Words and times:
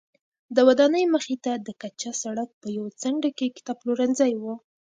د 0.55 0.57
ودانۍ 0.67 1.03
مخې 1.13 1.35
ته 1.43 1.53
د 1.67 1.69
کچه 1.81 2.11
سړک 2.23 2.49
په 2.61 2.67
یوه 2.77 2.89
څنډه 3.01 3.29
کې 3.37 3.53
کتابپلورځی 3.57 4.31
و. 4.41 4.43